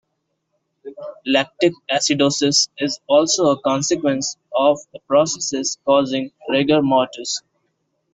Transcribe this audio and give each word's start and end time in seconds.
Lactic 1.27 1.73
acidosis 1.87 2.69
is 2.79 2.99
also 3.05 3.51
a 3.51 3.61
consequence 3.61 4.35
of 4.51 4.79
the 4.93 4.99
processes 5.01 5.77
causing 5.85 6.31
"rigor 6.49 6.81
mortis". 6.81 7.43